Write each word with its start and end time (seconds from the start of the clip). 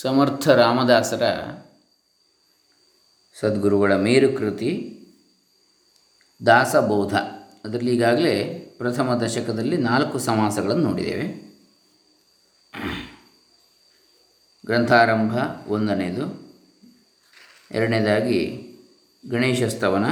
ಸಮರ್ಥ 0.00 0.48
ರಾಮದಾಸರ 0.48 1.22
ಸದ್ಗುರುಗಳ 3.40 3.96
ಮೇರುಕೃತಿ 3.96 5.00
ದಾಸಬೋಧ. 6.46 7.14
ಅದರಲ್ಲಿ 7.64 7.94
ಈಗಾಗಲೇ 7.94 8.44
ಪ್ರಥಮ 8.78 9.22
ದಶಕದಲ್ಲಿ 9.26 9.76
ನಾಲ್ಕು 9.76 10.18
ಸಮಾಸಗಳನ್ನು 10.18 10.82
ನೋಡಿದ್ದೇವೆ. 10.82 11.26
ಗ್ರಂಥಾರಂಭ 14.66 15.32
ಒಂದನೇದು, 15.68 16.52
ಎರಡನೇದಾಗಿ 17.70 18.40
ಗಣೇಶ 19.30 19.62
ಸ್ತವನ 19.62 20.06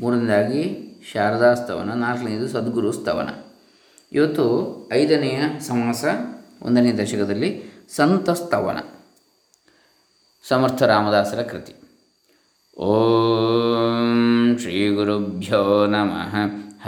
ಮೂರನೇದಾಗಿ 0.00 0.80
ಶಾರದಾ 1.12 1.54
ಸ್ತವನ 1.54 1.92
ನಾಲ್ಕನೇದು 1.92 2.48
ಸದ್ಗುರು 2.48 2.92
ಸ್ತವನ 2.92 3.28
ಇವತ್ತು 4.12 4.44
ಐದನೆಯ 4.92 5.60
ಸಮಾಸ 5.60 6.04
ಒಂದನೇ 6.62 6.92
ದಶಕದಲ್ಲಿ 6.92 7.73
ಸಂತ 7.88 8.30
ಸ್ತವನ 8.30 8.76
ಸಮರ್ಥ 10.48 10.82
ರಾಮದಾಸರ 10.82 11.42
ಕೃತಿ. 11.42 11.74
ಓಂ 12.78 14.56
ಶ್ರೀ 14.60 14.88
ಗುರುಭ್ಯೋ 14.88 15.86
ನಮಃ. 15.86 16.36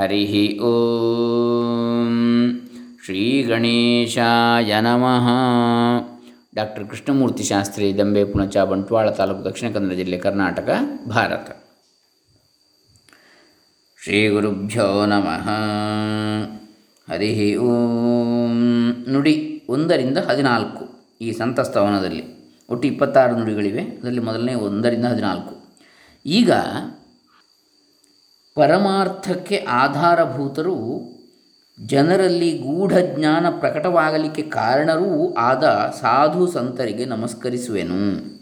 ಹರಿ 0.01 0.59
ಓಂ 0.59 2.12
ಶ್ರೀ 3.04 3.42
ಗಣೇಶಾಯ 3.42 4.80
ನಮಃ. 4.80 5.28
ಡಾಕ್ಟರ್ 6.54 6.88
ಕೃಷ್ಣಮೂರ್ತಿ 6.88 7.42
ಶಾಸ್ತ್ರಿ 7.42 7.98
ದಂಬೆ 7.98 8.24
ಪುಣಚ, 8.24 8.56
ಬಂಟ್ವಾಳ 8.56 9.10
ತಾಲೂಕು 9.10 9.45
ದಕ್ಷಿಣ 9.45 9.73
ಕನ್ನಡ 9.73 9.92
ಜಿಲ್ಲೆ 9.92 10.18
ಕರ್ನಾಟಕ, 10.18 10.68
ಭಾರತ. 11.09 11.51
ಶ್ರೀ 14.04 14.28
ಗುರುಭ್ಯೋ 14.28 15.06
ನಮಃ. 15.06 15.48
ಹರಿ 17.12 17.56
ಓಂ 17.56 18.56
ನುಡಿ 19.09 19.62
ಒಂದರಿಂದ 19.68 20.18
ಹದಿನಾಲ್ಕು. 20.18 20.85
ಈ 21.20 21.32
ಸಂತಸ್ತವನದಲ್ಲಿ 21.32 22.36
ಒಟ್ಟು 22.70 22.88
ಇಪ್ಪತ್ತಾರು 22.88 23.36
ನುಡಿಗಳಿವೆ. 23.36 23.82
ಅದರಲ್ಲಿ 23.82 24.20
ಮೊದಲನೇ 24.20 24.54
ಒಂದರಿಂದ 24.54 25.04
ಹದಿನಾಲ್ಕು. 25.04 25.66
ಈಗ 26.26 26.52
ಪರಮಾರ್ಥಕ್ಕೆ 28.54 29.56
ಆಧಾರಭೂತರು 29.56 30.76
ಜನರಲ್ಲಿ 31.84 32.58
ಗೂಢ 32.58 32.98
ಜ್ಞಾನ 32.98 33.46
ಪ್ರಕಟವಾಗಲಿಕ್ಕೆ 33.50 34.42
ಕಾರಣರೂ 34.42 35.34
ಆದ 35.34 35.64
ಸಾಧು 36.00 36.46
ಸಂತರಿಗೆ 36.46 37.04
ನಮಸ್ಕರಿಸುವೆನು. 37.04 38.36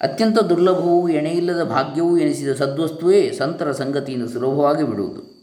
ಅತ್ಯಂತ 0.00 0.38
ದುರ್ಲಭವೂ 0.38 1.08
ಎಣೆಯಿಲ್ಲದ 1.08 1.62
ಭಾಗ್ಯವೂ 1.62 2.18
ಎನಿಸಿದ 2.18 2.52
ಸದ್ವಸ್ತುವೇ 2.52 3.32
ಸಂತರ 3.32 3.72
ಸಂಗತಿಯಿಂದ 3.72 4.32
ಸುಲಭವಾಗಿ 4.32 4.82
ಬಿಡುವುದು. 4.82 5.35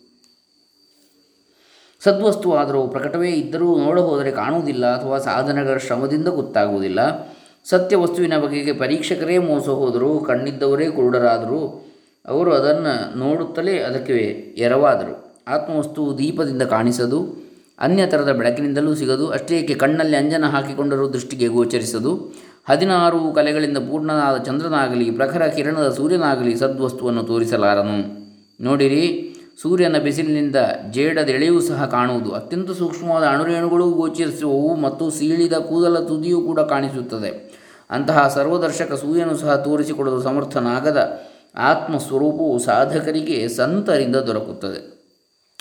ಸದ್ವಸ್ತು 2.04 2.54
ಆದರೂ 2.54 2.88
ಪ್ರಕಟವೇ 2.88 3.30
ಇದ್ದರೂ 3.30 3.78
ನೋಡಹೋದರೆ 3.78 4.32
ಕಾಣುವುದಿಲ್ಲ 4.32 4.96
ಅಥವಾ 4.96 5.18
ಸಾಧನಗಳ 5.18 5.78
ಶ್ರಮದಿಂದ 5.78 6.28
ಗೊತ್ತಾಗುವುದಿಲ್ಲ. 6.28 7.00
ಸತ್ಯ 7.66 7.96
ವಸ್ತುವಿನ 7.96 8.38
ಬಗೆಗೆ 8.38 8.74
ಪರೀಕ್ಷಕರೇ 8.74 9.38
ಮೋಸ 9.38 9.68
ಹೋದರೂ, 9.68 10.20
ಕಣ್ಣಿದ್ದವರೇ 10.20 10.86
ಕುರುಡರಾದರು, 10.86 11.90
ಅವರು 12.28 12.52
ಅದನ್ನು 12.52 13.18
ನೋಡುತ್ತಲೇ 13.20 13.78
ಅದಕ್ಕೆ 13.80 14.18
ಎರವಾದರು. 14.58 15.44
ಆತ್ಮವಸ್ತು 15.48 16.18
ದೀಪದಿಂದ 16.18 16.62
ಕಾಣಿಸದು 16.62 17.44
ಅನ್ಯ 17.80 18.06
ಥರದ 18.06 18.32
ಬೆಳಕಿನಿಂದಲೂ 18.32 18.96
ಸಿಗದು 18.96 19.28
ಅಷ್ಟೇಕೆ 19.28 19.74
ಕಣ್ಣಲ್ಲಿ 19.74 20.18
ಅಂಜನ 20.18 20.46
ಹಾಕಿಕೊಂಡರೂ 20.46 21.10
ದೃಷ್ಟಿಗೆ 21.10 21.48
ಗೋಚರಿಸದು. 21.48 22.34
ಹದಿನಾರು 22.70 23.34
ಕಲೆಗಳಿಂದ 23.34 23.78
ಪೂರ್ಣನಾದ 23.78 24.44
ಚಂದ್ರನಾಗಲಿ, 24.44 25.12
ಪ್ರಖರ 25.12 25.46
ಕಿರಣದ 25.46 25.90
ಸೂರ್ಯನಾಗಲಿ 25.90 26.56
ಸದ್ವಸ್ತುವನ್ನು 26.56 27.24
ತೋರಿಸಲಾರನು. 27.24 27.98
ನೋಡಿರಿ 28.64 29.33
ಸೂರ್ಯನ 29.62 29.98
ಬಿಸಿಲಿನಿಂದ 29.98 30.56
ಜೇಡದೆಳೆಯೂ 30.92 31.62
ಸಹ 31.62 31.86
ಕಾಣುವುದು. 31.86 32.32
ಅತ್ಯಂತ 32.32 32.72
ಸೂಕ್ಷ್ಮವಾದ 32.72 33.24
ಅಣುರೇಣುಗಳು 33.24 33.92
ಗೋಚರಿಸುವವು 33.92 34.76
ಮತ್ತು 34.76 35.10
ಸೀಳಿದ 35.10 35.54
ಕೂದಲ 35.54 36.00
ತುದಿಯೂ 36.00 36.42
ಕೂಡ 36.42 36.60
ಕಾಣಿಸುತ್ತದೆ. 36.60 37.64
ಅಂತಹ 37.90 38.28
ಸರ್ವದರ್ಶಕ 38.28 38.94
ಸೂರ್ಯನು 38.94 39.38
ಸಹ 39.38 39.56
ತೋರಿಸಿಕೊಡಲು 39.56 40.22
ಸಮರ್ಥನಾಗದ 40.22 41.22
ಆತ್ಮಸ್ವರೂಪವು 41.58 42.60
ಸಾಧಕರಿಗೆ 42.60 43.48
ಸಂತರಿಂದ 43.48 44.16
ದೊರಕುತ್ತದೆ. 44.16 44.94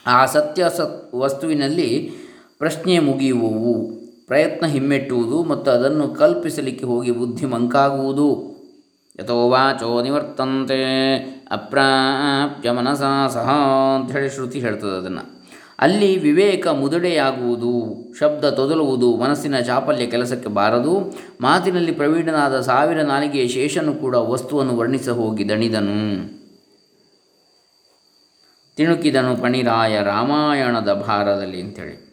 ಆ 0.07 0.27
ಸತ್ಯ 0.27 0.65
ಸತ್ 0.77 1.15
ವಸ್ತುವಿನಲ್ಲಿ 1.15 2.11
ಪ್ರಶ್ನೆ 2.59 2.99
ಮುಗಿಯುವವು. 2.99 4.03
ಪ್ರಯತ್ನ 4.27 4.67
ಹಿಮ್ಮೆಟ್ಟುವುದು 4.67 5.43
ಮತ್ತು 5.43 5.71
ಅದನ್ನು 5.71 6.09
ಕಲ್ಪಿಸಲಿಕ್ಕೆ 6.09 6.85
ಹೋಗಿ 6.85 7.11
ಬುದ್ಧಿ 7.11 7.47
ಮಂಕಾಗುವುದು. 7.47 8.52
ಯಥೋ 9.21 9.49
ವಾಚೋ 9.49 10.03
ನಿವರ್ತಂತೆ 10.03 11.17
ಅಪ್ರಾಪ್ಯ 11.51 12.71
ಮನಸ 12.71 12.99
ಸಹ 13.33 13.51
ಅಂಥೇಳಿ 13.97 14.31
ಶ್ರುತಿ 14.31 14.61
ಹೇಳ್ತದೆ 14.61 14.97
ಅದನ್ನು. 14.99 15.43
ಅಲ್ಲಿ 15.79 16.17
ವಿವೇಕ 16.17 16.67
ಮುದುಡೆಯಾಗುವುದು, 16.67 17.97
ಶಬ್ದ 18.21 18.51
ತೊದಲುವುದು, 18.51 19.17
ಮನಸ್ಸಿನ 19.17 19.61
ಚಾಪಲ್ಯ 19.61 20.07
ಕೆಲಸಕ್ಕೆ 20.07 20.49
ಬಾರದು, 20.49 21.15
ಮಾತಿನಲ್ಲಿ 21.41 21.93
ಪ್ರವೀಣನಾದ 21.93 22.61
ಸಾವಿರ 22.61 23.03
ನಾಲಿಗೆಯ 23.03 23.49
ಶೇಷನು 23.49 23.95
ಕೂಡ 23.95 24.15
ವಸ್ತುವನ್ನು 24.15 24.77
ವರ್ಣಿಸ 24.77 25.09
ಹೋಗಿ 25.09 25.49
ದಣಿದನು. 25.49 26.29
ತಿಣುಕಿದನು 28.77 29.37
ಪಣಿರಾಯ 29.37 30.03
ರಾಮಾಯಣದ 30.03 30.93
ಭಾರದಲ್ಲಿ 30.93 31.61
ಅಂಥೇಳಿ 31.61 32.12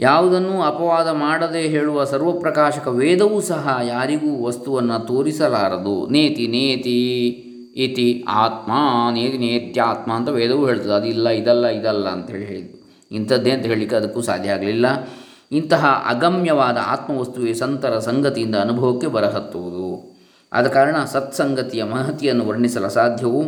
ಯಾವುದನ್ನೂ 0.00 0.62
ಅಪವಾದ 0.62 1.08
ಮಾಡದೆ 1.08 1.60
ಹೇಳುವ 1.60 2.04
ಸರ್ವಪ್ರಕಾಶಕ 2.04 2.88
ವೇದವೂ 2.88 3.40
ಸಹ 3.40 3.78
ಯಾರಿಗೂ 3.82 4.44
ವಸ್ತುವನ್ನು 4.44 5.06
ತೋರಿಸಲಾರದು. 5.06 6.06
ನೇತಿ 6.06 6.46
ನೇತಿ, 6.46 7.28
ಇತಿ, 7.76 8.24
ಆತ್ಮ, 8.28 8.72
ನೇತಿ 9.12 9.38
ನೇತ್ಯಾತ್ಮ 9.38 10.12
ಅಂತ 10.12 10.28
ವೇದವೂ 10.28 10.66
ಹೇಳ್ತದೆ. 10.66 10.92
ಅದಿಲ್ಲ 10.92 11.28
ಇದಲ್ಲ 11.28 11.66
ಇದಲ್ಲ 11.66 12.08
ಅಂತೇಳಿ 12.08 12.44
ಹೇಳಿದ್ದು. 12.44 12.90
ಇಂಥದ್ದೇ 13.12 13.50
ಅಂತ 13.50 13.66
ಹೇಳಲಿಕ್ಕೆ 13.66 13.96
ಅದಕ್ಕೂ 13.96 14.20
ಸಾಧ್ಯ 14.20 14.50
ಆಗಲಿಲ್ಲ. 14.50 15.08
ಇಂತಹ 15.52 16.06
ಅಗಮ್ಯವಾದ 16.08 16.78
ಆತ್ಮವಸ್ತುವೆ 16.86 17.54
ಸಂತರ 17.54 17.98
ಸಂಗತಿಯಿಂದ 17.98 18.56
ಅನುಭವಕ್ಕೆ 18.56 19.06
ಬರಹತ್ತುವುದು. 19.06 20.16
ಆದ 20.52 20.66
ಕಾರಣ 20.66 20.96
ಸತ್ಸಂಗತಿಯ 21.04 21.84
ಮಹತಿಯನ್ನು 21.84 22.46
ವರ್ಣಿಸಲು 22.46 22.90
ಸಾಧ್ಯವು 22.90 23.42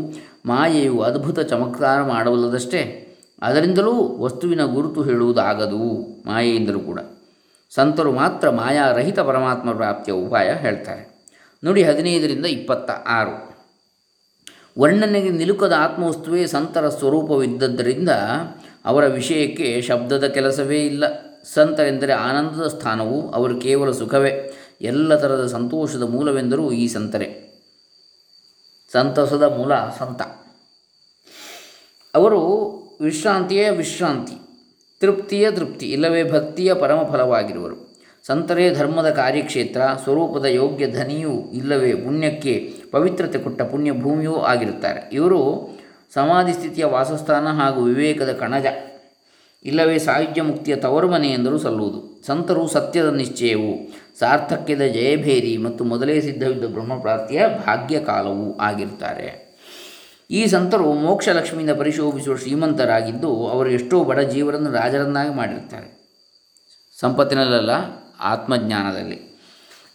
ಮಾಯೆಯು 0.46 1.00
ಅದ್ಭುತ 1.00 1.40
ಚಮತ್ಕಾರ 1.40 2.02
ಮಾಡಬಲ್ಲದಷ್ಟೇ 2.02 3.01
ಅದರಿಂದಲೂ 3.42 4.16
ವಸ್ತುವಿನ 4.18 4.64
ಗುರುತು 4.64 5.02
ಹೇಳುವುದಾಗದು, 5.02 5.78
ಮಾಯೆಯಿಂದಲೂ 6.26 6.80
ಕೂಡ. 6.80 7.00
ಸಂತರು 7.74 8.12
ಮಾತ್ರ 8.12 8.50
ಮಾಯಾರಹಿತ 8.50 9.20
ಪರಮಾತ್ಮ 9.20 9.72
ಪ್ರಾಪ್ತಿಯ 9.72 10.14
ಉಪಾಯ 10.14 10.52
ಹೇಳ್ತಾರೆ. 10.52 11.26
ನೋಡಿ, 11.64 11.82
ಹದಿನೈದರಿಂದ 11.82 12.46
ಇಪ್ಪತ್ತ 12.46 12.90
ಆರು 12.90 13.52
ವರ್ಣನೆಗೆ 14.78 15.28
ನಿಲುಕದ 15.28 15.72
ಆತ್ಮವಸ್ತುವೇ 15.78 16.46
ಸಂತರ 16.46 16.88
ಸ್ವರೂಪವಿದ್ದದ್ದರಿಂದ 16.88 18.08
ಅವರ 18.84 19.06
ವಿಷಯಕ್ಕೆ 19.06 19.82
ಶಬ್ದದ 19.82 20.26
ಕೆಲಸವೇ 20.26 20.80
ಇಲ್ಲ. 20.80 21.04
ಸಂತರೆಂದರೆ 21.54 22.12
ಆನಂದದ 22.12 22.66
ಸ್ಥಾನವು 22.66 23.30
ಅವರು 23.30 23.60
ಕೇವಲ 23.60 23.90
ಸುಖವೇ. 23.90 24.52
ಎಲ್ಲ 24.80 25.16
ಥರದ 25.16 25.46
ಸಂತೋಷದ 25.46 26.02
ಮೂಲವೆಂದರೂ 26.02 26.72
ಈ 26.72 26.88
ಸಂತರೆ. 26.88 27.52
ಸಂತಸದ 28.92 29.42
ಮೂಲ 29.42 29.74
ಸಂತ. 29.74 30.22
ಅವರು 32.14 32.81
ವಿಶ್ರಾಂತಿಯೇ 33.02 33.70
ವಿಶ್ರಾಂತಿ, 33.70 34.34
ತೃಪ್ತಿಯೇ 35.00 35.50
ತೃಪ್ತಿ, 35.50 35.92
ಇಲ್ಲವೇ 35.92 36.30
ಭಕ್ತಿಯ 36.30 36.74
ಪರಮಫಲವಾಗಿರುವರು. 36.74 37.96
ಸಂತರೇ 38.26 38.74
ಧರ್ಮದ 38.74 39.10
ಕಾರ್ಯಕ್ಷೇತ್ರ, 39.10 39.80
ಸ್ವರೂಪದ 40.02 40.44
ಯೋಗ್ಯ 40.44 40.86
ಧನಿಯೂ 40.90 41.50
ಇಲ್ಲವೇ 41.52 41.94
ಪುಣ್ಯಕ್ಕೆ 41.94 42.72
ಪವಿತ್ರತೆ 42.90 43.38
ಕೊಟ್ಟ 43.38 43.62
ಪುಣ್ಯ 43.62 43.92
ಭೂಮಿಯೂ 43.92 44.36
ಆಗಿರುತ್ತಾರೆ. 44.36 45.10
ಇವರು 45.12 45.70
ಸಮಾಧಿ 46.14 46.52
ಸ್ಥಿತಿಯ 46.52 46.84
ವಾಸಸ್ಥಾನ 46.84 47.46
ಹಾಗೂ 47.46 47.82
ವಿವೇಕದ 47.82 48.32
ಕಣಜ. 48.32 48.66
ಇಲ್ಲವೇ 49.64 49.98
ಸಾಹಿತ್ಯ 49.98 50.42
ಮುಕ್ತಿಯ 50.42 50.76
ತವರು 50.76 51.10
ಮನೆ 51.10 51.28
ಎಂದರೂ 51.28 51.58
ಸಲ್ಲುವುದು. 51.58 52.26
ಸಂತರು 52.26 52.68
ಸತ್ಯದ 52.68 53.08
ನಿಶ್ಚಯವು, 53.08 53.92
ಸಾರ್ಥಕ್ಯದ 54.18 54.82
ಜಯಭೇರಿ 54.82 55.56
ಮತ್ತು 55.56 55.84
ಮೊದಲೇ 55.84 56.20
ಸಿದ್ಧವಿದ್ದ 56.20 56.64
ಬ್ರಹ್ಮಪ್ರಾಪ್ತಿಯ 56.64 57.42
ಭಾಗ್ಯಕಾಲವೂ 57.66 58.58
ಆಗಿರುತ್ತಾರೆ. 58.58 59.41
ಈ 60.32 60.46
ಸಂತರು 60.46 60.92
ಮೋಕ್ಷಲಕ್ಷ್ಮಿಯಿಂದ 60.92 61.78
ಪರಿಶೋಭಿಸುವ 61.78 62.36
ಶ್ರೀಮಂತರಾಗಿದ್ದು 62.36 63.48
ಅವರು 63.48 63.70
ಎಷ್ಟೋ 63.70 64.04
ಬಡ 64.04 64.20
ಜೀವರನ್ನು 64.20 64.70
ರಾಜರನ್ನಾಗಿ 64.70 65.34
ಮಾಡಿರ್ತಾರೆ 65.34 66.02
ಸಂಪತ್ತಿನಲ್ಲ 67.00 67.70
ಆತ್ಮಜ್ಞಾನದಲ್ಲಿ. 68.20 69.32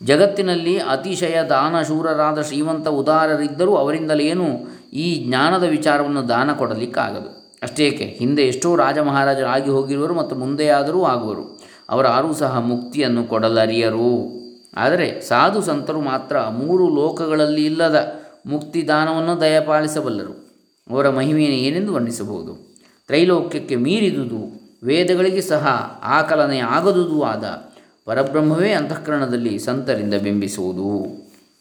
ಜಗತ್ತಿನಲ್ಲಿ 0.03 0.79
ಅತಿಶಯ 0.79 1.43
ದಾನಶೂರರಾದ 1.49 2.41
ಶ್ರೀಮಂತ 2.41 2.87
ಉದಾರರಿದ್ದರೂ 2.87 3.75
ಅವರಿಂದಲೇನು 3.75 4.47
ಈ 4.93 5.25
ಜ್ಞಾನದ 5.27 5.63
ವಿಚಾರವನ್ನು 5.63 6.29
ದಾನ 6.29 6.53
ಕೊಡಲಿಕ್ಕಾಗದು. 6.53 7.59
ಅಷ್ಟೇಕೆ, 7.63 8.03
ಹಿಂದೆ 8.03 8.41
ಎಷ್ಟೋ 8.41 8.75
ರಾಜ 8.75 8.97
ಮಹಾರಾಜರಾಗಿ 8.97 9.69
ಹೋಗಿರುವರು 9.69 10.13
ಮತ್ತು 10.13 10.35
ಮುಂದೆಯಾದರೂ 10.35 11.03
ಆಗುವರು. 11.03 11.59
ಅವರಾರೂ 11.89 12.33
ಸಹ 12.33 12.59
ಮುಕ್ತಿಯನ್ನು 12.59 13.23
ಕೊಡಲರಿಯರು. 13.23 14.37
ಆದರೆ 14.75 15.21
ಸಾಧು 15.21 15.61
ಸಂತರು 15.61 16.01
ಮಾತ್ರ 16.01 16.39
ಮೂರು 16.39 16.95
ಲೋಕಗಳಲ್ಲಿ 16.95 17.65
ಇಲ್ಲದ 17.65 18.26
ಮುಕ್ತಿದಾನವನ್ನು 18.47 19.41
ದಯಪಾಲಿಸಬಲ್ಲರು. 19.41 20.47
ಅವರ 20.91 21.09
ಮಹಿಮೆಯನ್ನು 21.09 21.57
ಏನೆಂದು 21.57 21.93
ವರ್ಣಿಸಬಹುದು? 21.93 22.75
ತ್ರೈಲೋಕ್ಯಕ್ಕೆ 23.07 23.75
ಮೀರಿದುದು, 23.75 24.61
ವೇದಗಳಿಗೆ 24.83 25.41
ಸಹ 25.41 25.67
ಆಕಲನೆ 26.03 26.59
ಆಗದುದು 26.59 27.23
ಆದ 27.23 27.73
ಪರಬ್ರಹ್ಮವೇ 28.05 28.71
ಅಂತಃಕರಣದಲ್ಲಿ 28.71 29.59
ಸಂತರಿಂದ 29.59 30.13
ಬಿಂಬಿಸುವುದು. 30.13 31.05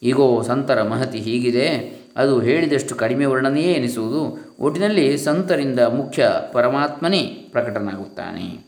ಈಗೋ 0.03 0.41
ಸಂತರ 0.41 0.83
ಮಹತಿ 0.83 1.19
ಹೀಗಿದೆ. 1.19 1.97
ಅದು 2.17 2.39
ಹೇಳಿದಷ್ಟು 2.39 2.95
ಕಡಿಮೆ 2.95 3.25
ವರ್ಣನೆಯೇ 3.25 3.73
ಎನಿಸುವುದು. 3.73 4.55
ಒಟ್ಟಿನಲ್ಲಿ 4.59 5.17
ಸಂತರಿಂದ 5.17 5.79
ಮುಖ್ಯ 5.79 6.31
ಪರಮಾತ್ಮನೇ 6.51 7.21
ಪ್ರಕಟನಾಗುತ್ತಾನೆ. 7.51 8.67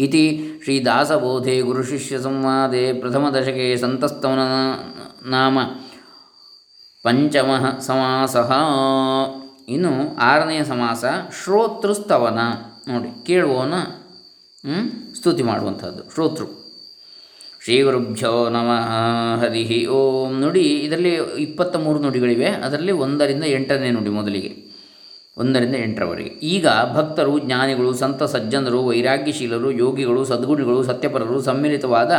ಇತಿ 0.00 0.46
ಶ್ರೀದಾಸಬೋಧೆ 0.64 1.60
ಗುರುಶಿಷ್ಯ 1.60 2.18
ಸಂವಾದೆ 2.18 2.92
ಪ್ರಥಮದಶಕೆ 2.92 3.76
ಸಂತಸ್ತವನ 3.76 4.38
ನಾಮ. 5.30 5.58
ಪಂಚಮ 7.02 7.50
ಸಮಾಸ. 7.80 8.36
ಇನ್ನು 9.68 10.16
ಆರನೆಯ 10.16 10.64
ಸಮಾಸ 10.64 11.04
ಶ್ರೋತೃಸ್ತವನ. 11.42 12.38
ನೋಡಿ, 12.88 13.26
ಕೇಳುವವನ 13.26 13.74
ಸ್ತುತಿ 15.14 15.42
ಮಾಡುವಂಥದ್ದು, 15.42 16.02
ಶ್ರೋತೃ. 16.14 16.44
ಶ್ರೀ 17.64 17.82
ಗುರುಭ್ಯೋ 17.82 18.48
ನಮಃ 18.48 19.40
ಹರಿ 19.40 19.86
ಓಂ. 19.86 20.40
ನುಡಿ, 20.40 20.60
ಇದರಲ್ಲಿ 20.60 21.14
ಇಪ್ಪತ್ತ 21.14 21.76
ಮೂರು 21.76 21.98
ನುಡಿಗಳಿವೆ. 21.98 22.48
ಅದರಲ್ಲಿ 22.48 22.92
ಒಂದರಿಂದ 22.92 23.44
ಎಂಟನೇ 23.44 23.90
ನುಡಿ 23.90 24.10
ಮೊದಲಿಗೆ, 24.10 24.52
ಒಂದರಿಂದ 25.36 25.74
ಎಂಟರವರೆಗೆ. 25.74 26.30
ಈಗ 26.30 26.66
ಭಕ್ತರು, 26.94 27.38
ಜ್ಞಾನಿಗಳು, 27.38 27.94
ಸಂತ 27.94 28.22
ಸಜ್ಜನರು, 28.22 28.84
ವೈರಾಗ್ಯಶೀಲರು, 28.86 29.70
ಯೋಗಿಗಳು 29.70 30.24
ಸದ್ಗುಣಿಗಳು 30.24 30.82
ಸತ್ಯಪರರು, 30.82 31.40
ಸಮ್ಮಿಲಿತವಾದ 31.40 32.12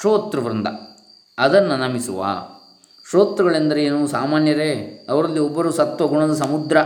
ಶ್ರೋತೃವೃಂದ. 0.00 0.66
ಅದನ್ನು 1.38 1.76
ನಮಿಸುವ. 1.76 2.24
ಶ್ರೋತೃಗಳೆಂದರೇನು? 3.12 4.06
ಸಾಮಾನ್ಯರೇ, 4.06 5.06
ಅವರಲ್ಲಿ 5.08 5.38
ಒಬ್ಬರು 5.38 5.72
ಸತ್ವಗುಣದ 5.72 6.34
ಸಮುದ್ರ, 6.34 6.76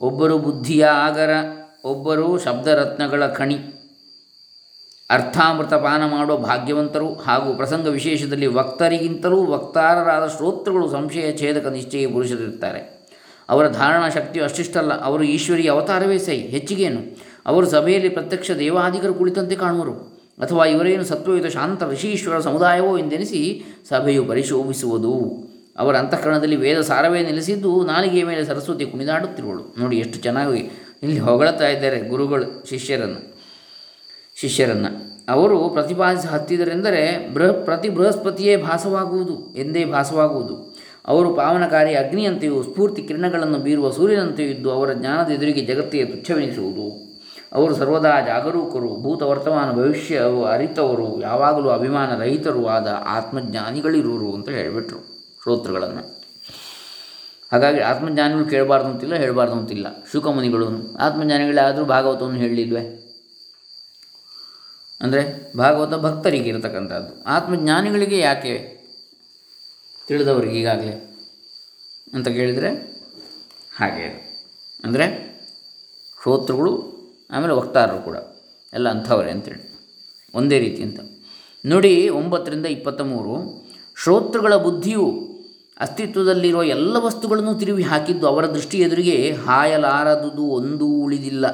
ಒಬ್ಬರು 0.00 0.38
ಬುದ್ಧಿಯ 0.38 0.84
ಆಗರ, 0.84 1.30
ಒಬ್ಬರು 1.84 2.38
ಶಬ್ದರತ್ನಗಳ 2.38 3.26
ಖಣಿ 3.26 3.58
ಅರ್ಥಾಮೃತ 5.10 5.74
ಪಾನ 5.74 6.10
ಮಾಡುವ 6.10 6.36
ಭಾಗ್ಯವಂತರು 6.36 7.14
ಹಾಗೂ 7.14 7.54
ಪ್ರಸಂಗ 7.54 7.86
ವಿಶೇಷದಲ್ಲಿ 7.86 8.46
ವಕ್ತರಿಗಿಂತಲೂ 8.46 9.46
ವಕ್ತಾರರಾದ 9.46 10.26
ಶ್ರೋತೃಗಳು 10.28 10.90
ಸಂಶಯ 10.90 11.36
ಛೇದಕ 11.36 11.66
ನಿಶ್ಚಯ 11.66 12.06
ಪುರುಷರಿರ್ತಾರೆ 12.06 13.08
ಅವರ 13.48 13.68
ಧಾರಣಾ 13.68 14.08
ಶಕ್ತಿಯು 14.08 14.44
ಅಷ್ಟಿಷ್ಟಲ್ಲ, 14.44 15.00
ಅವರು 15.00 15.22
ಈಶ್ವರಿಯ 15.22 15.70
ಅವತಾರವೇ 15.70 16.18
ಸೈ, 16.18 16.36
ಹೆಚ್ಚಿಗೇನು. 16.36 17.00
ಅವರು 17.46 17.66
ಸಭೆಯಲ್ಲಿ 17.66 18.08
ಪ್ರತ್ಯಕ್ಷ 18.08 18.50
ದೇವಾದಿಗರು 18.50 19.14
ಕುಳಿತಂತೆ 19.14 19.56
ಕಾಣುವರು. 19.56 20.17
ಅಥವಾ 20.40 20.64
ಇವರೇನು 20.64 21.04
ಸತ್ವಯುತ 21.04 21.46
ಶಾಂತ 21.46 21.82
ಋಷೀಶ್ವರ 21.82 22.40
ಸಮುದಾಯವೋ 22.40 22.98
ಎಂದೆನಿಸಿ 22.98 23.64
ಸಭೆಯು 23.88 24.24
ಪರಿಶೋಭಿಸುವುದು. 24.24 25.48
ಅವರ 25.78 25.96
ಅಂತಃಕರಣದಲ್ಲಿ 25.96 26.56
ವೇದ 26.56 26.80
ಸಾರವೇ 26.80 27.22
ನೆಲೆಸಿದ್ದು 27.22 27.84
ನಾಲಿಗೆಯ 27.84 28.24
ಮೇಲೆ 28.24 28.44
ಸರಸ್ವತಿ 28.44 28.86
ಕುಣಿದಾಡುತ್ತಿರುವಳು. 28.86 29.74
ನೋಡಿ 29.78 29.96
ಎಷ್ಟು 29.96 30.18
ಚೆನ್ನಾಗಿ 30.18 30.70
ಇಲ್ಲಿ 31.02 31.18
ಹೊಗಳತಾ 31.18 31.68
ಇದ್ದಾರೆ 31.68 32.08
ಗುರುಗಳು, 32.08 32.68
ಶಿಷ್ಯರನ್ನು. 32.68 33.36
ಶಿಷ್ಯರನ್ನು. 34.36 35.18
ಅವರು 35.32 35.68
ಪ್ರತಿಪಾದಿಸಿ 35.68 36.28
ಹತ್ತಿದರೆಂದರೆ 36.28 37.34
ಬೃಹ, 37.34 37.50
ಪ್ರತಿ 37.50 37.88
ಬೃಹಸ್ಪತಿಯೇ 37.88 38.56
ಭಾಸವಾಗುವುದು, 38.56 39.54
ಎಂದೇ 39.56 39.84
ಭಾಸವಾಗುವುದು. 39.84 40.76
ಅವರು 41.06 41.34
ಪಾವನಕಾರಿ 41.34 41.94
ಅಗ್ನಿಯಂತೆಯೂ 41.94 42.62
ಸ್ಫೂರ್ತಿ 42.62 43.02
ಕಿರಣಗಳನ್ನು 43.02 43.58
ಬೀರುವ 43.58 43.90
ಸೂರ್ಯನಂತೆಯೂ 43.90 44.48
ಇದ್ದು 44.48 44.70
ಅವರ 44.70 44.92
ಜ್ಞಾನದ 44.92 45.30
ಎದುರಿಗೆ 45.30 45.60
ಜಗತ್ತಿಗೆ 45.60 46.04
ತುಚ್ಛವೆನಿಸುವುದು. 46.04 47.07
ಅವರು 47.52 47.76
ಸರ್ವದಾ 47.76 48.20
ಜಾಗರೂಕರು 48.20 49.02
ಭೂತ 49.02 49.22
ವರ್ತಮಾನ 49.22 49.72
ಭವಿಷ್ಯ 49.72 50.20
ಅರಿತವರು, 50.52 51.20
ಯಾವಾಗಲೂ 51.20 51.68
ಅಭಿಮಾನ 51.68 52.20
ರಹಿತರು 52.20 52.66
ಆದ 52.66 53.02
ಆತ್ಮಜ್ಞಾನಿಗಳಿರುವರು 53.06 54.32
ಅಂತ 54.32 54.48
ಹೇಳಿಬಿಟ್ರು 54.48 54.98
ಶ್ರೋತೃಗಳನ್ನು. 55.42 56.18
ಹಾಗಾಗಿ 57.52 57.80
ಆತ್ಮಜ್ಞಾನಿಗಳು 57.80 58.44
ಕೇಳಬಾರ್ದು 58.44 58.88
ಅಂತಿಲ್ಲ 58.88 59.14
ಹೇಳಬಾರ್ದು 59.14 59.54
ಅಂತಿಲ್ಲ 59.54 59.86
ಶುಕಮುನಿಗಳು, 60.12 60.96
ಆತ್ಮಜ್ಞಾನಿಗಳಾದರೂ 60.96 61.84
ಭಾಗವತವನ್ನು 61.84 62.38
ಹೇಳಿದ್ವೆ 62.38 62.98
ಅಂದರೆ 65.00 65.52
ಭಾಗವತ 65.56 65.94
ಭಕ್ತರಿಗೆ 65.94 66.48
ಇರತಕ್ಕಂಥದ್ದು. 66.48 67.24
ಆತ್ಮಜ್ಞಾನಿಗಳಿಗೆ 67.24 68.18
ಯಾಕೆ 68.18 68.78
ತಿಳಿದವರಿಗೆ 70.06 70.60
ಈಗಾಗಲೇ? 70.60 70.94
ಅಂತ 72.14 72.28
ಕೇಳಿದರೆ 72.28 72.70
ಹಾಗೆ. 73.78 74.06
ಅಂದರೆ 74.84 75.06
ಶ್ರೋತೃಗಳು 76.22 76.97
ಆಮೇಲೆ 77.30 77.52
ವಕ್ತಾರರು 77.52 78.02
ಕೂಡ, 78.02 78.16
ಎಲ್ಲ 78.74 78.88
ಅಂಥವರೇ 78.88 79.30
ಅಂತೇಳಿ. 79.30 79.78
ಒಂದೇ 80.34 80.58
ರೀತಿ 80.58 80.82
ಅಂತ. 80.82 81.00
ನುಡಿ, 81.66 82.08
ಒಂಬತ್ತರಿಂದ 82.08 82.66
ಇಪ್ಪತ್ತ 82.66 83.00
ಮೂರು 83.00 83.66
ಶ್ರೋತೃಗಳ 84.02 84.56
ಬುದ್ಧಿಯು 84.56 85.28
ಅಸ್ತಿತ್ವದಲ್ಲಿರುವ 85.80 86.62
ಎಲ್ಲ 86.62 86.96
ವಸ್ತುಗಳನ್ನು 86.96 87.54
ತಿರುವಿ 87.54 87.82
ಹಾಕಿದ್ದು 87.82 88.26
ಅವರ 88.26 88.46
ದೃಷ್ಟಿ 88.46 88.78
ಎದುರಿಗೆ 88.78 89.32
ಹಾಯಲಾರದುದು 89.32 90.42
ಒಂದೂ 90.42 90.86
ಉಳಿದಿಲ್ಲ. 90.86 91.46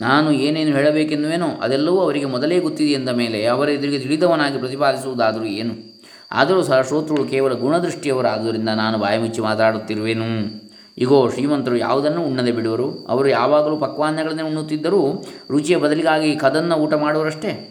ನಾನು 0.00 0.32
ಏನೇನು 0.32 0.76
ಹೇಳಬೇಕೆನ್ನುವೇನೋ 0.76 1.46
ಅದೆಲ್ಲವೂ 1.46 2.00
ಅವರಿಗೆ 2.00 2.24
ಮೊದಲೇ 2.24 2.60
ಗೊತ್ತಿದೆ 2.60 2.92
ಎಂದ 2.92 3.08
ಮೇಲೆ 3.08 3.46
ಅವರ 3.46 3.68
ಎದುರಿಗೆ 3.68 3.98
ತಿಳಿದವನಾಗಿ 3.98 4.58
ಪ್ರತಿಪಾದಿಸುವುದಾದರೂ 4.58 5.44
ಏನು? 5.44 5.74
ಆದರೂ 6.32 6.62
ಸಹ 6.62 6.80
ಶ್ರೋತೃಗಳು 6.80 7.24
ಕೇವಲ 7.24 7.52
ಗುಣದೃಷ್ಟಿಯವರಾದ್ದರಿಂದ 7.52 8.68
ನಾನು 8.68 8.98
ಬಾಯಿ 8.98 9.18
ಮುಚ್ಚಿ 9.18 9.40
ಮಾತಾಡುತ್ತಿರುವೆನು. 9.40 10.61
ಇಗೋ, 10.98 11.30
ಶ್ರೀಮಂತರು 11.30 11.76
ಯಾವುದನ್ನು 11.76 12.22
ಉಣ್ಣದೆ 12.22 12.52
ಬಿಡುವರು? 12.52 13.06
ಅವರು 13.08 13.28
ಯಾವಾಗಲೂ 13.28 13.76
ಪಕ್ವಾನ್ನಗಳನ್ನೇ 13.76 14.42
ಉಣ್ಣುತ್ತಿದ್ದರೂ 14.42 15.24
ರುಚಿಯ 15.50 15.76
ಬದಲಿಗಾಗಿ 15.76 16.36
ಕದನ್ನು 16.36 16.74
ಊಟ 16.74 16.94
ಮಾಡುವರಷ್ಟೇ? 16.94 17.68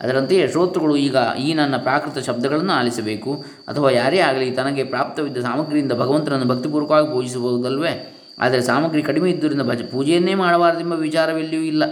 ಅದರಂತೆಯೇ 0.00 0.48
ಶ್ರೋತೃಗಳು 0.48 0.96
ಈಗ 0.96 1.16
ಈ 1.38 1.54
ನನ್ನ 1.54 1.76
ಪ್ರಾಕೃತ 1.76 2.18
ಶಬ್ದಗಳನ್ನು 2.18 2.72
ಆಲಿಸಬೇಕು. 2.72 3.44
ಅಥವಾ 3.68 3.90
ಯಾರೇ 3.90 4.18
ಆಗಲಿ 4.18 4.50
ತನಗೆ 4.50 4.84
ಪ್ರಾಪ್ತವಿದ್ದ 4.84 5.38
ಸಾಮಗ್ರಿಯಿಂದ 5.38 5.92
ಭಗವಂತನನ್ನು 5.92 6.46
ಭಕ್ತಿಪೂರ್ವಕವಾಗಿ 6.46 7.12
ಪೂಜಿಸಬಹುದಲ್ವೇ? 7.12 8.14
ಆದರೆ 8.38 8.62
ಸಾಮಗ್ರಿ 8.62 9.02
ಕಡಿಮೆ 9.02 9.30
ಇದ್ದರಿಂದ 9.30 9.62
ಭಜ 9.62 9.82
ಪೂಜೆಯನ್ನೇ 9.82 10.34
ಮಾಡಬಾರದೆಂಬ 10.34 10.92
ವಿಚಾರವೆಲ್ಲಿಯೂ 10.92 11.62
ಇಲ್ಲ. 11.62 11.84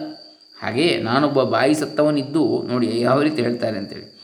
ಹಾಗೆಯೇ 0.62 1.02
ನಾನೊಬ್ಬ 1.02 1.42
ಬಾಯಿ 1.42 1.74
ಸತ್ತವನಿದ್ದು 1.74 2.62
ನೋಡಿ 2.62 3.00
ಯಾವ 3.00 3.22
ರೀತಿ 3.22 3.42
ಹೇಳ್ತಾರೆ 3.42 3.78
ಅಂತೇಳಿ. 3.78 4.18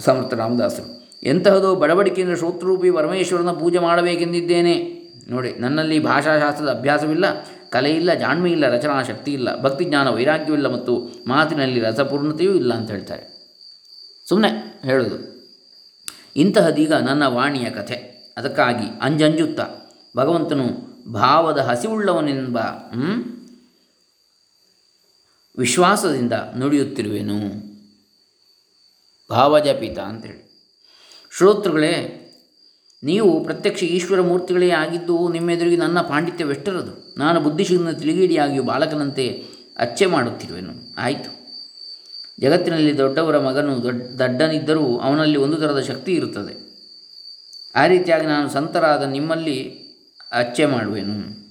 ಸಮರ್ಥ 0.00 0.34
ರಾಮದಾಸರು, 0.34 1.02
ಎಂತಹದೋ 1.22 1.74
ಬಡಬಡಿಕೆಯಿಂದ 1.74 2.34
ಶ್ರೋತೃರೂಪಿ 2.34 2.90
ಪರಮೇಶ್ವರನ 2.90 3.52
ಪೂಜೆ 3.52 3.78
ಮಾಡಬೇಕೆಂದಿದ್ದೇನೆ. 3.78 4.95
ನೋಡಿ, 5.28 5.54
ನನ್ನಲ್ಲಿ 5.54 5.98
ಭಾಷಾಶಾಸ್ತ್ರದ 5.98 6.68
ಅಭ್ಯಾಸವಿಲ್ಲ 6.68 7.24
ಕಲೆ 7.70 7.90
ಇಲ್ಲ 7.90 8.14
ಜಾಣ್ಮೆ 8.14 8.50
ಇಲ್ಲ 8.52 8.68
ರಚನಾ 8.68 9.02
ಶಕ್ತಿ 9.02 9.32
ಇಲ್ಲ 9.32 9.62
ಭಕ್ತಿ 9.62 9.84
ಜ್ಞಾನ 9.84 10.08
ವೈರಾಗ್ಯವಿಲ್ಲ 10.08 10.72
ಮತ್ತು 10.72 11.24
ಮಾತಿನಲ್ಲಿ 11.26 11.80
ರಸಪೂರ್ಣತೆಯೂ 11.80 12.54
ಇಲ್ಲ 12.54 12.74
ಅಂತ 12.74 12.90
ಹೇಳ್ತಾರೆ. 12.90 13.36
ಸುಮ್ಮನೆ 14.28 14.80
ಹೇಳೋದು. 14.88 15.36
ಇಂತಹದೀಗ 16.36 16.92
ನನ್ನ 16.92 17.26
ವಾಣಿಯ 17.26 17.70
ಕಥೆ. 17.70 17.94
ಅದಕ್ಕಾಗಿ 18.36 19.00
ಅಂಜಂಜುತ್ತ, 19.02 19.60
ಭಗವಂತನು 20.16 20.66
ಭಾವದ 21.12 21.58
ಹಸಿವುಳ್ಳವನೆಂಬ 21.58 22.56
ವಿಶ್ವಾಸದಿಂದ 25.58 26.32
ನುಡಿಯುತ್ತಿರುವೆನು. 26.32 27.38
ಭಾವಜಪಿತ 29.30 29.98
ಅಂತೇಳಿ. 29.98 30.46
ಶ್ರೋತೃಗಳೇ 31.36 32.22
ನೀವು 33.02 33.44
ಪ್ರತ್ಯಕ್ಷ 33.44 33.82
ಈಶ್ವರ 33.82 34.20
ಮೂರ್ತಿಗಳೇ 34.20 34.70
ಆಗಿದ್ದು 34.70 35.28
ನಿಮ್ಮೆದುರಿಗೆ 35.28 35.76
ನನ್ನ 35.76 36.00
ಪಾಂಡಿತ್ಯವೆಷ್ಟರದು? 36.00 37.14
ನಾನು 37.18 37.40
ಬುದ್ಧಿಶೂನ್ಯ 37.40 37.92
ತಿಳಿಗೇಡಿಯಾಗಿಯೂ 37.92 38.62
ಬಾಲಕನಂತೆ 38.62 39.44
ಅಚ್ಚೆ 39.78 40.06
ಮಾಡುತ್ತಿರುವೆನು. 40.06 40.94
ಆಯಿತು. 40.98 41.36
ಜಗತ್ತಿನಲ್ಲಿ 42.40 42.98
ದೊಡ್ಡವರ 42.98 43.38
ಮಗನು 43.38 43.82
ದೊಡ್ಡ 43.82 44.20
ದಡ್ಡನಿದ್ದರೂ 44.20 44.98
ಅವನಲ್ಲಿ 44.98 45.38
ಒಂದು 45.38 45.56
ಥರದ 45.56 45.80
ಶಕ್ತಿ 45.80 46.12
ಇರುತ್ತದೆ. 46.12 46.66
ಆ 47.74 47.86
ರೀತಿಯಾಗಿ 47.86 48.26
ನಾನು 48.26 48.50
ಸಂತರಾದ 48.50 49.02
ನಿಮ್ಮಲ್ಲಿ 49.02 49.86
ಅಚ್ಚೆ 50.32 50.66
ಮಾಡುವೆನು. 50.66 51.46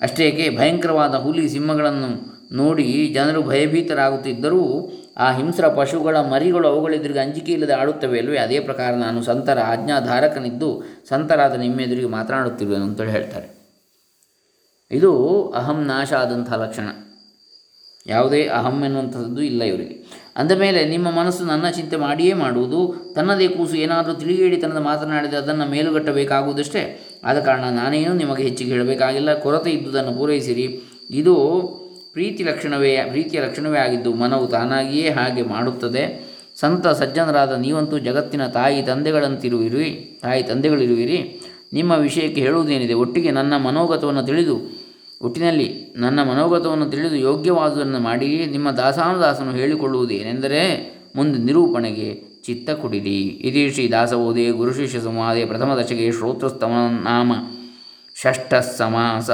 ಅಷ್ಟೇಕೆ 0.00 0.56
ಭಯಂಕರವಾದ 0.56 1.14
ಹುಲಿ 1.14 1.48
ಸಿಂಹಗಳನ್ನು 1.48 2.33
ನೋಡಿ 2.52 3.10
ಜನರು 3.14 3.42
ಭಯಭೀತರಾಗುತ್ತಿದ್ದರೂ 3.42 4.92
ಆ 5.16 5.32
ಹಿಂಸ್ರ 5.32 5.68
ಪಶುಗಳ 5.68 6.20
ಮರಿಗಳು 6.20 6.68
ಅವುಗಳೆದುರಿಗೆ 6.68 7.18
ಅಂಜಿಕೆ 7.18 7.52
ಇಲ್ಲದೆ 7.52 7.72
ಆಡುತ್ತವೆ 7.72 8.18
ಅಲ್ವೇ? 8.18 8.38
ಅದೇ 8.38 8.60
ಪ್ರಕಾರ 8.60 8.94
ನಾನು 8.94 9.22
ಸಂತರ 9.22 9.58
ಆಜ್ಞಾಧಾರಕನಿದ್ದು 9.58 10.82
ಸಂತರಾದ 11.08 11.54
ನಿಮ್ಮೆದುರಿಗೆ 11.54 12.06
ಮಾತನಾಡುತ್ತಿರುವೆನು 12.06 12.84
ಅಂತೇಳಿ 12.84 13.10
ಹೇಳ್ತಾರೆ. 13.10 13.64
ಇದು 14.90 15.48
ಅಹಂ 15.48 15.84
ನಾಶ 15.84 16.12
ಆದಂಥ 16.12 16.52
ಲಕ್ಷಣ. 16.52 16.88
ಯಾವುದೇ 18.06 18.46
ಅಹಂ 18.46 18.84
ಎನ್ನುವಂಥದ್ದು 18.84 19.42
ಇಲ್ಲ 19.42 19.62
ಇವರಿಗೆ. 19.62 20.24
ಅಂದಮೇಲೆ 20.36 20.84
ನಿಮ್ಮ 20.84 21.10
ಮನಸ್ಸು 21.10 21.44
ನನ್ನ 21.44 21.68
ಚಿಂತೆ 21.68 21.96
ಮಾಡಿಯೇ 21.96 22.32
ಮಾಡುವುದು, 22.32 23.12
ತನ್ನದೇ 23.14 23.48
ಕೂಸು 23.48 23.74
ಏನಾದರೂ 23.74 24.14
ತಿಳಿಗೇಡಿತನದ 24.14 24.76
ಮಾತನಾಡಿದರೆ 24.76 25.36
ಅದನ್ನು 25.36 25.66
ಮೇಲುಗಟ್ಟಬೇಕಾಗುವುದಷ್ಟೇ? 25.66 27.00
ಆದ 27.24 27.40
ಕಾರಣ 27.40 27.64
ನಾನೇನು 27.64 28.14
ನಿಮಗೆ 28.14 28.42
ಹೆಚ್ಚಿಗೆ 28.42 28.70
ಹೇಳಬೇಕಾಗಿಲ್ಲ, 28.70 29.34
ಕೊರತೆ 29.34 29.70
ಇದ್ದುದನ್ನು 29.70 30.12
ಪೂರೈಸಿರಿ. 30.12 30.80
ಇದು 31.10 31.83
ಪ್ರೀತಿ 32.14 32.44
ಲಕ್ಷಣವೇ, 32.44 32.96
ಪ್ರೀತಿಯ 33.08 33.40
ಲಕ್ಷಣವೇ 33.40 33.78
ಆಗಿದ್ದು 33.78 34.14
ಮನವು 34.14 34.46
ತಾನಾಗಿಯೇ 34.46 35.10
ಹಾಗೆ 35.10 35.42
ಮಾಡುತ್ತದೆ. 35.42 36.34
ಸಂತ 36.60 36.86
ಸಜ್ಜನರಾದ 36.86 37.52
ನೀವಂತೂ 37.52 37.98
ಜಗತ್ತಿನ 37.98 38.46
ತಾಯಿ 38.46 38.82
ತಂದೆಗಳಂತಿರುವಿರಿ, 38.82 40.20
ತಾಯಿ 40.22 40.42
ತಂದೆಗಳಿರುವಿರಿ. 40.42 41.40
ನಿಮ್ಮ 41.72 41.92
ವಿಷಯಕ್ಕೆ 41.92 42.40
ಹೇಳುವುದೇನಿದೆ? 42.40 42.94
ಒಟ್ಟಿಗೆ 42.94 43.30
ನನ್ನ 43.30 43.56
ಮನೋಗತವನ್ನು 43.56 44.22
ತಿಳಿದು, 44.22 44.60
ಒಟ್ಟಿನಲ್ಲಿ 45.22 45.94
ನನ್ನ 45.96 46.22
ಮನೋಗತವನ್ನು 46.22 46.90
ತಿಳಿದು 46.90 47.16
ಯೋಗ್ಯವಾದುದನ್ನು 47.16 47.98
ಮಾಡಿ 47.98 48.46
ನಿಮ್ಮ 48.46 48.70
ದಾಸಾನುದಾಸನು 48.70 49.50
ಹೇಳಿಕೊಳ್ಳುವುದೇನೆಂದರೆ, 49.50 50.62
ಮುಂದೆ 51.16 51.38
ನಿರೂಪಣೆಗೆ 51.38 52.22
ಚಿತ್ತ 52.46 52.70
ಕುಡಿಲಿ 52.70 53.22
ಇದೇ 53.26 53.70
ಶ್ರೀ 53.70 53.88
ದಾಸಬೋಧೆ 53.88 54.50
ಗುರುಶಿಷ್ಯ 54.50 55.00
ಸಂವಾದೆ 55.00 55.44
ಪ್ರಥಮ 55.44 55.74
ದಶಕೆ 55.74 56.12
ಶ್ರೋತೃಸ್ತಮ 56.12 56.72
ನಾಮ 57.02 57.32
ಷಷ್ಠ 58.22 58.54
ಸಮಾಸ 58.54 59.30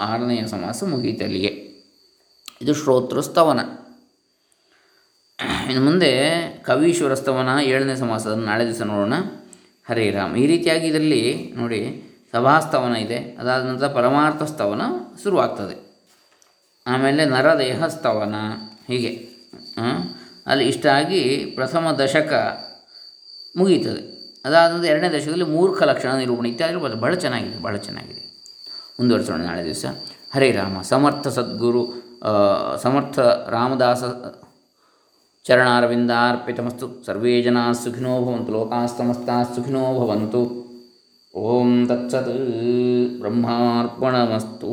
ಆರನೆಯ 0.00 0.46
ಸಮಾಸ 0.46 0.84
ಮುಗಿತಲ್ಲಿಗೆ 0.84 1.63
ಇದು 2.62 2.74
ಶ್ರೋತೃಸ್ತವನ. 2.74 3.60
ಇನ್ನು 5.70 5.84
ಮುಂದೆ 5.84 6.10
ಕವೀಶ್ವರಸ್ತವನ 6.66 7.48
ಏಳನೇ 7.62 7.96
ಸಮಾಸದ 7.96 8.32
ನಾಳೆ 8.32 8.66
ದಿವಸ 8.66 8.82
ನೋಡೋಣ. 8.82 9.14
ಹರೇ 9.88 10.10
ರಾಮ್. 10.10 10.36
ಈ 10.36 10.46
ರೀತಿಯಾಗಿ 10.46 10.86
ಇದರಲ್ಲಿ 10.86 11.52
ನೋಡಿ 11.56 12.02
ಸಭಾಸ್ತವನ 12.32 12.96
ಇದೆ. 12.96 13.18
ಅದಾದ 13.18 13.62
ನಂತರ 13.62 13.86
ಪರಮಾರ್ಥಸ್ತವನ 13.86 14.82
ಶುರುವಾಗ್ತದೆ. 15.22 15.76
ಆಮೇಲೆ 16.86 17.24
ನರದೇಹ 17.24 17.86
ಸ್ತವನ 17.86 18.34
ಹೀಗೆ 18.88 19.28
ಅಲ್ಲಿ 20.46 20.68
ಇಷ್ಟ 20.68 20.86
ಆಗಿ 20.86 21.44
ಪ್ರಥಮ 21.54 21.90
ದಶಕ 22.04 22.32
ಮುಗೀತದೆ. 23.56 24.14
ಅದಾದ 24.44 24.72
ನಂತರ 24.72 24.86
ಎರಡನೇ 24.86 25.08
ದಶಕದಲ್ಲಿ 25.08 25.44
ಮೂರ್ಖ 25.44 25.82
ಲಕ್ಷಣ 25.82 26.12
ನಿರೂಪಣೆ 26.12 26.48
ಇತ್ಯಾದಿ 26.48 26.76
ಬಹಳ 26.76 27.14
ಚೆನ್ನಾಗಿದೆ 27.14 27.62
ಬಹಳ 27.62 27.76
ಚೆನ್ನಾಗಿದೆ. 27.76 28.22
ಮುಂದುವರಿಸೋಣ 29.00 29.42
ನಾಳೆ 29.42 29.64
ದಿವಸ. 29.64 29.84
ಹರೇರಾಮ 30.34 30.82
ಸಮರ್ಥ 30.82 31.28
ಸದ್ಗುರು 31.28 32.03
ಸಮರ್ಥ 32.82 33.18
ರಾಮದಾಸ 33.48 34.04
ಚರಣಾರವಿಂದಾರ್ಪಿತಮಸ್ತು. 35.44 37.04
ಸರ್ವೇ 37.04 37.42
ಜನಾಃ 37.42 37.72
ಸುಖಿನೋ 37.72 38.20
ಭವಂತು 38.24 38.52
ಲೋಕಾಸ್ತಮಸ್ತಾ 38.52 39.42
ಸುಖಿನೋ 39.42 40.00
ಭವಂತು. 40.00 40.64
ಓಂ 41.34 41.86
ತತ್ಸತ್ 41.86 43.18
ಬ್ರಹ್ಮಾರ್ಪಣಮಸ್ತು. 43.18 44.72